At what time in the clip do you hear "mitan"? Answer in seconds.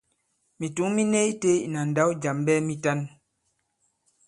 2.67-2.99